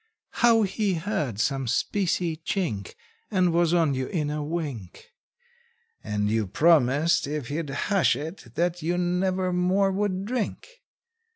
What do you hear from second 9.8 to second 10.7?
would drink?